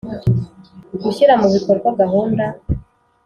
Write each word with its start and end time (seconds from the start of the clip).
Gushyira 1.03 1.33
mu 1.41 1.47
bikorwa 1.53 1.89
gahunda 2.01 2.45